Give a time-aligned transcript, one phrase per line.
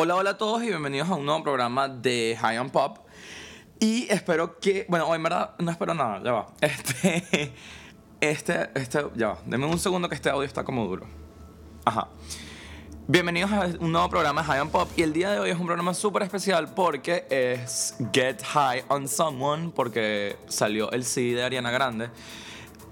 [0.00, 2.98] Hola, hola a todos y bienvenidos a un nuevo programa de High on Pop.
[3.80, 6.46] Y espero que, bueno, en verdad no espero nada, ya va.
[6.60, 7.52] Este,
[8.20, 9.38] este, este, ya va.
[9.44, 11.04] Denme un segundo que este audio está como duro.
[11.84, 12.06] Ajá.
[13.08, 15.58] Bienvenidos a un nuevo programa de High on Pop y el día de hoy es
[15.58, 21.42] un programa súper especial porque es Get High on Someone porque salió el CD de
[21.42, 22.08] Ariana Grande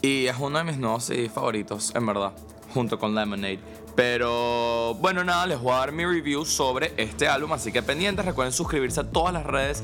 [0.03, 2.33] y es uno de mis nuevos CDs favoritos, en verdad,
[2.77, 3.59] junto con Lemonade.
[3.95, 8.27] Pero bueno, nada, les voy a dar mi review sobre este álbum, así que pendientes,
[8.27, 9.83] recuerden suscribirse a todas las redes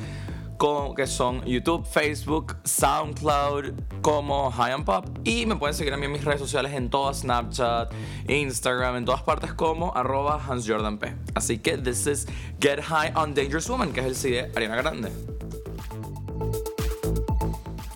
[0.94, 5.06] que son YouTube, Facebook, SoundCloud, como High and Pop.
[5.24, 7.90] Y me pueden seguir a mí en mis redes sociales en todas, Snapchat,
[8.28, 11.04] Instagram, en todas partes como arroba HansJordanP.
[11.34, 12.28] Así que this is
[12.60, 15.41] Get High on Dangerous Woman, que es el CD Ariana Grande.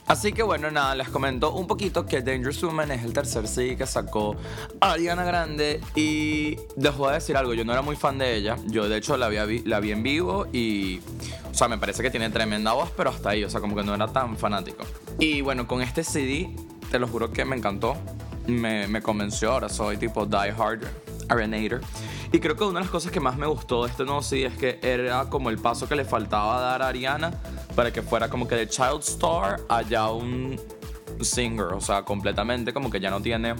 [0.06, 3.76] Así que bueno, nada, les comento un poquito que Dangerous Woman es el tercer CD
[3.76, 4.36] que sacó
[4.80, 6.56] Ariana Grande y
[6.96, 9.28] voy a decir algo, yo no era muy fan de ella, yo de hecho la
[9.28, 11.00] vi, la vi en vivo y,
[11.50, 13.82] o sea, me parece que tiene tremenda voz, pero hasta ahí, o sea, como que
[13.82, 14.84] no era tan fanático.
[15.18, 16.54] Y bueno, con este CD,
[16.90, 17.96] te lo juro que me encantó,
[18.46, 20.86] me, me convenció, ahora soy tipo Die Hard
[21.28, 21.80] Arianator.
[22.32, 24.46] Y creo que una de las cosas que más me gustó de este nuevo CD
[24.46, 27.30] es que era como el paso que le faltaba dar a Ariana
[27.74, 30.60] para que fuera como que de child star allá un
[31.20, 33.56] singer, o sea, completamente como que ya no tiene, o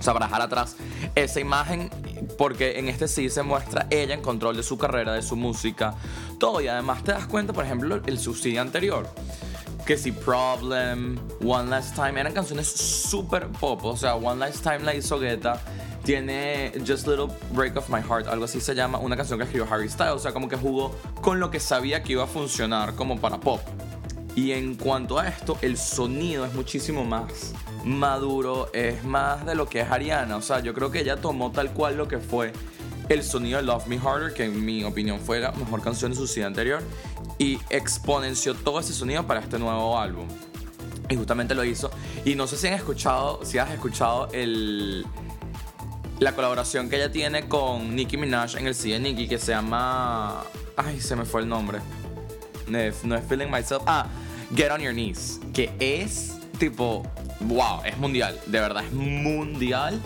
[0.00, 0.76] sea, para dejar atrás
[1.14, 1.90] esa imagen,
[2.36, 5.94] porque en este sí se muestra ella en control de su carrera, de su música,
[6.38, 9.08] todo, y además te das cuenta, por ejemplo, el subsidio anterior.
[9.84, 13.82] Que si Problem, One Last Time, eran canciones súper pop.
[13.86, 15.58] O sea, One Last Time la hizo Guetta
[16.04, 19.66] tiene Just Little Break of My Heart, algo así se llama, una canción que escribió
[19.70, 22.94] Harry Styles, o sea, como que jugó con lo que sabía que iba a funcionar
[22.94, 23.60] como para pop.
[24.34, 29.68] Y en cuanto a esto, el sonido es muchísimo más maduro, es más de lo
[29.68, 32.52] que es Ariana, o sea, yo creo que ella tomó tal cual lo que fue
[33.08, 36.16] el sonido de Love Me Harder, que en mi opinión fue la mejor canción de
[36.16, 36.82] su CD anterior,
[37.38, 40.26] y exponenció todo ese sonido para este nuevo álbum.
[41.08, 41.90] Y justamente lo hizo.
[42.24, 45.06] Y no sé si han escuchado, si has escuchado el,
[46.20, 50.42] la colaboración que ella tiene con Nicki Minaj en el CD Nicki que se llama.
[50.76, 51.78] Ay, se me fue el nombre.
[52.66, 52.96] No es,
[53.28, 53.82] Feeling Myself.
[53.86, 54.06] Ah,
[54.54, 55.40] Get on Your Knees.
[55.54, 57.02] Que es tipo.
[57.40, 58.38] Wow, es mundial.
[58.46, 60.00] De verdad, es mundial.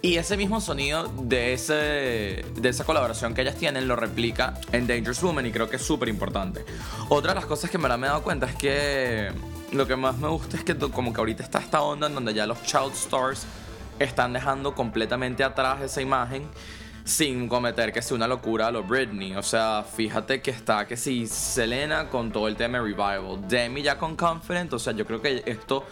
[0.00, 4.86] Y ese mismo sonido de, ese, de esa colaboración que ellas tienen lo replica en
[4.86, 6.62] Dangerous Woman y creo que es súper importante.
[7.08, 9.30] Otra de las cosas que me he dado cuenta es que
[9.72, 12.34] lo que más me gusta es que como que ahorita está esta onda en donde
[12.34, 13.46] ya los child stars
[13.98, 16.48] están dejando completamente atrás esa imagen
[17.04, 19.36] sin cometer que sea una locura a lo Britney.
[19.36, 23.98] O sea, fíjate que está que si Selena con todo el tema Revival, Demi ya
[23.98, 25.84] con Confident, o sea, yo creo que esto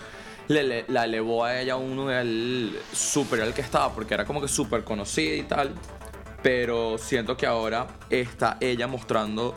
[0.49, 4.49] la elevó a ella a un nivel superior al que estaba, porque era como que
[4.49, 5.75] súper conocida y tal.
[6.43, 9.55] Pero siento que ahora está ella mostrando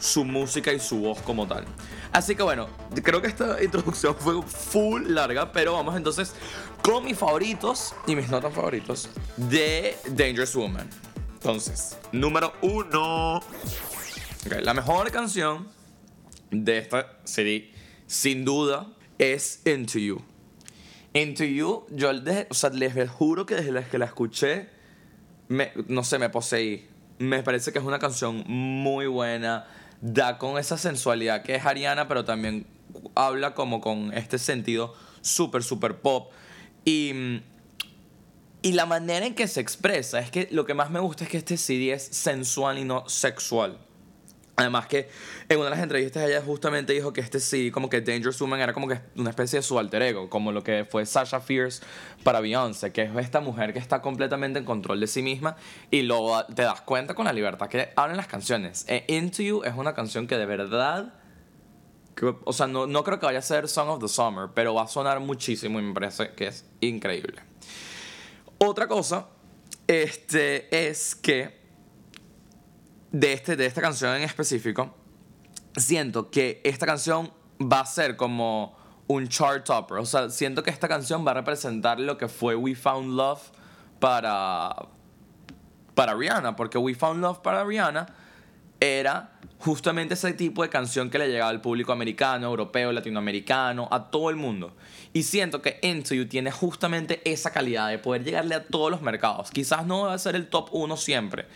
[0.00, 1.64] su música y su voz como tal.
[2.12, 2.68] Así que bueno,
[3.02, 6.34] creo que esta introducción fue full larga, pero vamos entonces
[6.82, 10.88] con mis favoritos y mis notas favoritos de Dangerous Woman.
[11.34, 13.40] Entonces, número uno.
[14.60, 15.68] la mejor canción
[16.50, 17.72] de esta serie,
[18.06, 18.88] sin duda,
[19.18, 20.20] es Into You.
[21.12, 22.10] Into You, yo
[22.50, 24.68] o sea, les juro que desde que la escuché,
[25.88, 26.88] no sé, me poseí.
[27.18, 29.66] Me parece que es una canción muy buena
[30.00, 32.66] da con esa sensualidad que es Ariana, pero también
[33.14, 36.32] habla como con este sentido súper, súper pop.
[36.84, 37.42] Y,
[38.62, 41.30] y la manera en que se expresa es que lo que más me gusta es
[41.30, 43.78] que este CD es sensual y no sexual.
[44.60, 45.08] Además que
[45.48, 48.60] en una de las entrevistas ella justamente dijo que este sí, como que Dangerous Woman
[48.60, 51.82] era como que una especie de su alter ego, como lo que fue Sasha Fierce
[52.22, 55.56] para Beyoncé, que es esta mujer que está completamente en control de sí misma
[55.90, 58.84] y luego te das cuenta con la libertad que hablan las canciones.
[58.88, 61.14] E Into You es una canción que de verdad,
[62.44, 64.82] o sea, no, no creo que vaya a ser Song of the Summer, pero va
[64.82, 67.42] a sonar muchísimo y me parece que es increíble.
[68.58, 69.28] Otra cosa
[69.86, 71.59] este, es que
[73.12, 74.94] de, este, de esta canción en específico,
[75.76, 78.76] siento que esta canción va a ser como
[79.06, 79.98] un chart topper.
[79.98, 83.40] O sea, siento que esta canción va a representar lo que fue We Found Love
[83.98, 84.74] para,
[85.94, 86.56] para Rihanna.
[86.56, 88.06] Porque We Found Love para Rihanna
[88.78, 94.10] era justamente ese tipo de canción que le llegaba al público americano, europeo, latinoamericano, a
[94.10, 94.74] todo el mundo.
[95.12, 99.02] Y siento que Into You tiene justamente esa calidad de poder llegarle a todos los
[99.02, 99.50] mercados.
[99.50, 101.46] Quizás no va a ser el top 1 siempre,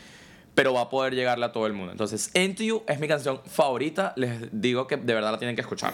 [0.55, 1.93] pero va a poder llegarle a todo el mundo.
[1.93, 4.13] Entonces, Into You es mi canción favorita.
[4.17, 5.93] Les digo que de verdad la tienen que escuchar.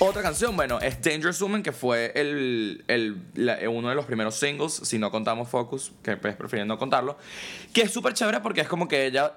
[0.00, 4.72] Otra canción, bueno, es Dangerous Woman, que fue el, el uno de los primeros singles,
[4.72, 7.16] si no contamos Focus, que pues prefieren no contarlo,
[7.72, 9.34] que es súper chévere porque es como que ella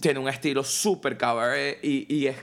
[0.00, 2.36] tiene un estilo súper cabaret y, y es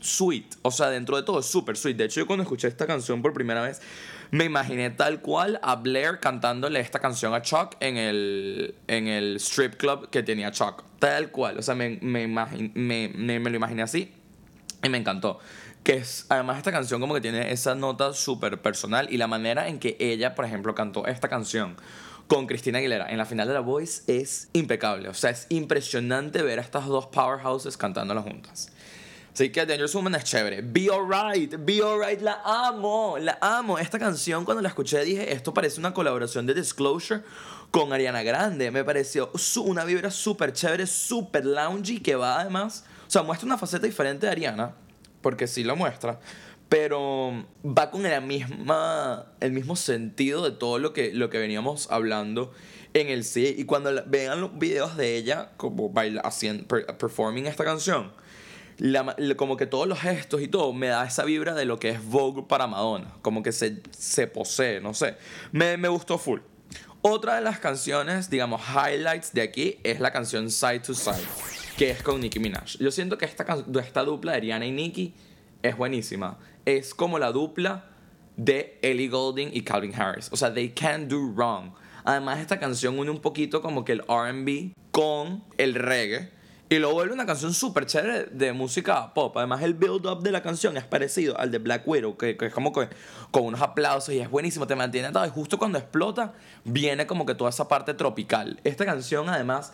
[0.00, 0.56] sweet.
[0.62, 1.96] O sea, dentro de todo es súper sweet.
[1.96, 3.82] De hecho, yo cuando escuché esta canción por primera vez,
[4.30, 9.36] me imaginé tal cual a Blair cantándole esta canción a Chuck en el, en el
[9.36, 10.84] strip club que tenía Chuck.
[10.98, 11.58] Tal cual.
[11.58, 14.12] O sea, me, me, me, me, lo imaginé así
[14.82, 15.38] y me encantó.
[15.82, 19.68] Que es, además esta canción como que tiene esa nota súper personal y la manera
[19.68, 21.76] en que ella, por ejemplo, cantó esta canción
[22.26, 25.08] con Cristina Aguilera en la final de La Voice es impecable.
[25.08, 28.70] O sea, es impresionante ver a estas dos powerhouses cantándolas juntas.
[29.38, 30.62] Así que Dangerous Woman es chévere.
[30.62, 33.78] Be Alright, Be Alright, la amo, la amo.
[33.78, 37.22] Esta canción cuando la escuché dije, esto parece una colaboración de Disclosure
[37.70, 38.72] con Ariana Grande.
[38.72, 39.30] Me pareció
[39.64, 44.26] una vibra súper chévere, súper loungy, que va además, o sea, muestra una faceta diferente
[44.26, 44.74] de Ariana,
[45.20, 46.18] porque sí lo muestra,
[46.68, 51.88] pero va con la misma, el mismo sentido de todo lo que, lo que veníamos
[51.92, 52.52] hablando
[52.92, 53.54] en el sí.
[53.56, 58.10] Y cuando vean los videos de ella como baila, haciendo, performing esta canción,
[59.36, 62.04] como que todos los gestos y todo me da esa vibra de lo que es
[62.04, 63.14] Vogue para Madonna.
[63.22, 65.16] Como que se, se posee, no sé.
[65.52, 66.40] Me, me gustó full.
[67.00, 71.26] Otra de las canciones, digamos, highlights de aquí es la canción Side to Side,
[71.76, 72.76] que es con Nicki Minaj.
[72.78, 73.46] Yo siento que esta,
[73.80, 75.14] esta dupla de Rihanna y Nicki
[75.62, 76.38] es buenísima.
[76.64, 77.84] Es como la dupla
[78.36, 80.28] de Ellie Goulding y Calvin Harris.
[80.32, 81.72] O sea, they can't do wrong.
[82.04, 86.30] Además, esta canción une un poquito como que el RB con el reggae.
[86.70, 89.34] Y lo vuelve una canción súper chévere de música pop.
[89.38, 92.72] Además, el build-up de la canción es parecido al de Black Widow, que, es como
[92.72, 92.88] que
[93.30, 95.24] con unos aplausos y es buenísimo, te mantiene todo.
[95.24, 96.34] Y justo cuando explota,
[96.64, 98.60] viene como que toda esa parte tropical.
[98.64, 99.72] Esta canción, además,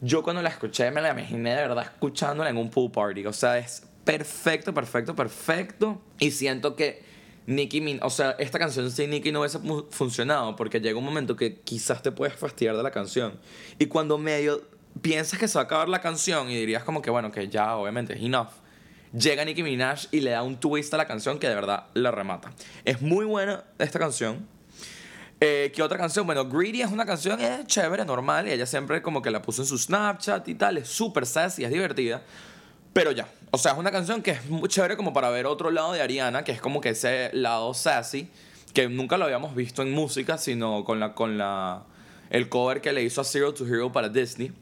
[0.00, 3.26] yo cuando la escuché me la imaginé de verdad escuchándola en un pool party.
[3.26, 6.00] O sea, es perfecto, perfecto, perfecto.
[6.20, 7.02] Y siento que
[7.46, 9.58] Nicki Min, o sea, esta canción sin Nicki no hubiese
[9.90, 13.34] funcionado porque llega un momento que quizás te puedes fastidiar de la canción.
[13.80, 17.10] Y cuando medio piensas que se va a acabar la canción y dirías como que
[17.10, 18.48] bueno, que ya obviamente es enough.
[19.12, 22.10] Llega Nicki Minaj y le da un twist a la canción que de verdad la
[22.10, 22.52] remata.
[22.84, 24.46] Es muy buena esta canción.
[25.40, 26.26] Eh, ¿Qué otra canción?
[26.26, 28.48] Bueno, Greedy es una canción es chévere, normal.
[28.48, 30.78] Y ella siempre como que la puso en su Snapchat y tal.
[30.78, 32.22] Es súper sassy, es divertida.
[32.92, 33.28] Pero ya.
[33.50, 36.02] O sea, es una canción que es muy chévere como para ver otro lado de
[36.02, 38.28] Ariana, que es como que ese lado sassy,
[38.74, 41.84] que nunca lo habíamos visto en música, sino con la, con la,
[42.30, 44.52] el cover que le hizo a Zero to Hero para Disney.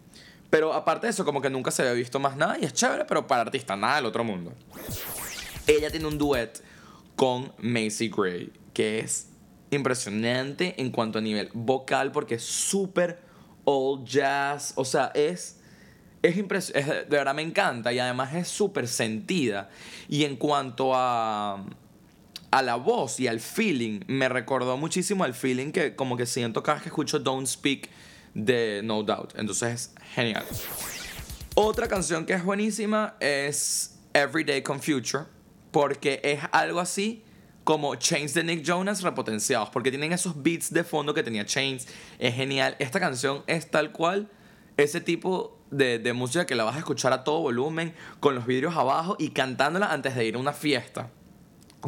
[0.55, 3.07] Pero aparte de eso, como que nunca se había visto más nada y es chévere,
[3.07, 4.53] pero para artista, nada del otro mundo.
[5.67, 6.63] Ella tiene un duet
[7.17, 9.31] con Macy Gray, que es
[9.73, 13.19] impresionante en cuanto a nivel vocal, porque es súper
[13.65, 14.75] old jazz.
[14.77, 15.59] O sea, es.
[16.23, 19.71] Es, de verdad me encanta y además es súper sentida.
[20.09, 21.65] Y en cuanto a,
[22.53, 26.63] a la voz y al feeling, me recordó muchísimo al feeling que como que siento
[26.63, 27.91] cada vez que escucho Don't Speak
[28.35, 29.33] de No Doubt.
[29.37, 30.45] Entonces es genial.
[31.55, 35.25] Otra canción que es buenísima es Everyday con Future,
[35.71, 37.23] porque es algo así
[37.63, 41.87] como Chains de Nick Jonas repotenciados, porque tienen esos beats de fondo que tenía Chains.
[42.19, 42.77] Es genial.
[42.79, 44.31] Esta canción es tal cual
[44.77, 48.47] ese tipo de, de música que la vas a escuchar a todo volumen, con los
[48.47, 51.11] vidrios abajo y cantándola antes de ir a una fiesta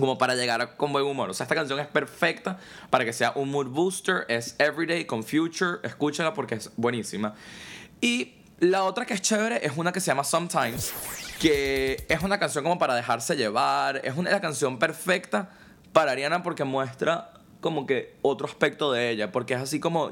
[0.00, 1.30] como para llegar con buen humor.
[1.30, 2.58] O sea, esta canción es perfecta
[2.90, 4.24] para que sea un mood booster.
[4.28, 5.78] Es Everyday con Future.
[5.82, 7.34] Escúchala porque es buenísima.
[8.00, 10.92] Y la otra que es chévere es una que se llama Sometimes,
[11.40, 14.00] que es una canción como para dejarse llevar.
[14.04, 15.50] Es una canción perfecta
[15.92, 19.32] para Ariana porque muestra como que otro aspecto de ella.
[19.32, 20.10] Porque es así como,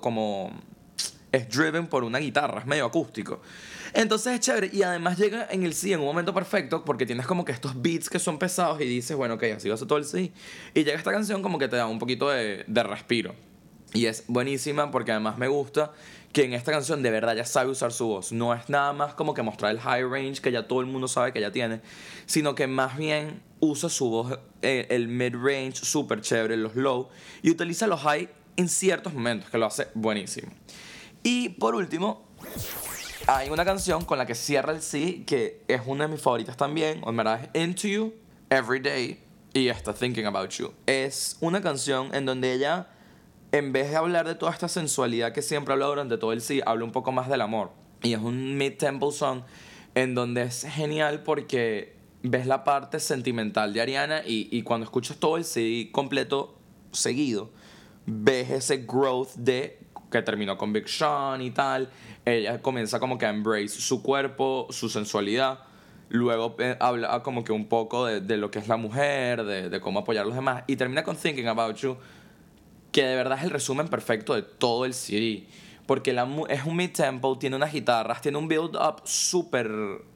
[0.00, 0.50] como
[1.32, 3.40] es driven por una guitarra, es medio acústico.
[3.94, 7.26] Entonces es chévere y además llega en el sí en un momento perfecto porque tienes
[7.26, 9.86] como que estos beats que son pesados y dices, bueno, ok, así va a ser
[9.86, 10.32] todo el sí.
[10.74, 13.34] Y llega esta canción como que te da un poquito de, de respiro.
[13.92, 15.92] Y es buenísima porque además me gusta
[16.32, 18.32] que en esta canción de verdad ya sabe usar su voz.
[18.32, 21.06] No es nada más como que mostrar el high range que ya todo el mundo
[21.06, 21.80] sabe que ya tiene,
[22.26, 27.08] sino que más bien usa su voz, eh, el mid range súper chévere, los low,
[27.42, 30.50] y utiliza los high en ciertos momentos, que lo hace buenísimo.
[31.22, 32.26] Y por último,
[33.26, 36.56] hay una canción con la que cierra el sí, que es una de mis favoritas
[36.56, 38.14] también, en verdad es Into You,
[38.50, 39.20] Every Day
[39.54, 40.72] y esta Thinking About You.
[40.86, 42.88] Es una canción en donde ella,
[43.52, 46.60] en vez de hablar de toda esta sensualidad que siempre habla durante todo el sí,
[46.66, 47.70] habla un poco más del amor.
[48.02, 49.42] Y es un mid-tempo song
[49.94, 55.16] en donde es genial porque ves la parte sentimental de Ariana y, y cuando escuchas
[55.16, 56.58] todo el sí completo
[56.92, 57.50] seguido,
[58.04, 59.78] ves ese growth de
[60.18, 61.90] que terminó con Big Sean y tal.
[62.24, 65.58] Ella comienza como que a embrace su cuerpo, su sensualidad.
[66.08, 69.80] Luego eh, habla como que un poco de, lo que es la mujer, de, de
[69.80, 70.62] cómo apoyar a los demás.
[70.68, 71.96] Y termina con Thinking About You,
[72.92, 75.48] que de verdad es el resumen perfecto de todo el CD.
[75.86, 79.68] porque la, es un mid-tempo, tiene unas guitarras, tiene un build-up súper,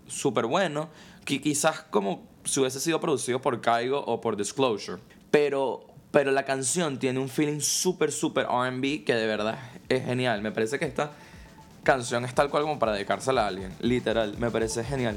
[0.06, 0.90] súper bueno,
[1.24, 5.02] que quizás como si hubiese sido producido por Kaigo o por Disclosure.
[5.32, 5.86] Pero,
[6.18, 9.56] pero la canción tiene un feeling súper, súper RB que de verdad
[9.88, 10.42] es genial.
[10.42, 11.12] Me parece que esta
[11.84, 13.72] canción es tal cual como para dedicársela a alguien.
[13.78, 15.16] Literal, me parece genial.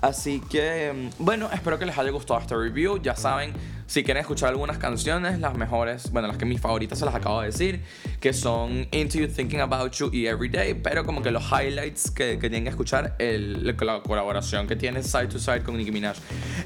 [0.00, 3.00] Así que, mm, bueno, espero que les haya gustado este review.
[3.02, 3.52] Ya saben,
[3.86, 7.40] si quieren escuchar algunas canciones, las mejores, bueno, las que mis favoritas se las acabo
[7.40, 7.82] de decir,
[8.20, 12.38] que son Into You, Thinking About You y Everyday, pero como que los highlights que,
[12.38, 16.16] que tienen que escuchar, el, la colaboración que tiene Side to Side con Nicki Minaj.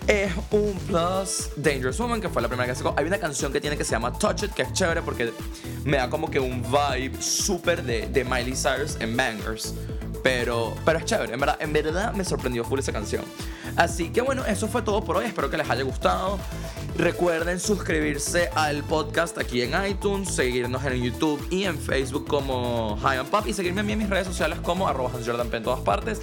[0.07, 2.95] Es un plus Dangerous Woman, que fue la primera que sacó.
[2.97, 5.33] Hay una canción que tiene que se llama Touch It, que es chévere porque
[5.85, 9.75] me da como que un vibe súper de, de Miley Cyrus en Bangers.
[10.25, 13.23] Pero, pero es chévere, en verdad, en verdad me sorprendió full esa canción.
[13.77, 15.27] Así que bueno, eso fue todo por hoy.
[15.27, 16.39] Espero que les haya gustado.
[16.97, 23.19] Recuerden suscribirse al podcast aquí en iTunes, seguirnos en YouTube y en Facebook como High
[23.19, 25.11] on Pop y seguirme a mí en mis redes sociales como arroba
[25.53, 26.23] en todas partes.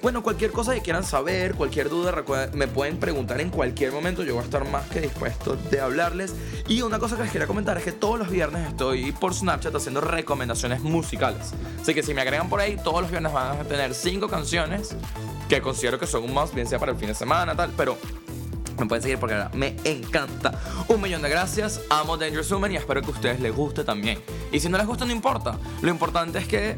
[0.00, 4.22] Bueno, cualquier cosa que quieran saber, cualquier duda, me pueden preguntar en cualquier momento.
[4.22, 6.34] Yo voy a estar más que dispuesto de hablarles.
[6.68, 9.74] Y una cosa que les quería comentar es que todos los viernes estoy por Snapchat
[9.74, 11.52] haciendo recomendaciones musicales.
[11.80, 14.94] Así que si me agregan por ahí, todos los viernes van a tener cinco canciones
[15.48, 17.72] que considero que son un más, bien sea para el fin de semana, tal.
[17.76, 17.98] Pero
[18.78, 20.52] me pueden seguir porque me encanta.
[20.86, 21.80] Un millón de gracias.
[21.90, 24.20] Amo Dangerous Woman y espero que a ustedes les guste también.
[24.52, 25.58] Y si no les gusta, no importa.
[25.82, 26.76] Lo importante es que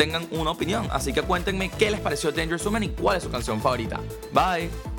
[0.00, 0.88] tengan una opinión.
[0.90, 4.00] Así que cuéntenme qué les pareció Dangerous Woman y cuál es su canción favorita.
[4.32, 4.89] Bye.